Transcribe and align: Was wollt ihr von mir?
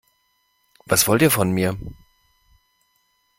Was 0.87 1.07
wollt 1.07 1.21
ihr 1.21 1.29
von 1.29 1.51
mir? 1.51 1.77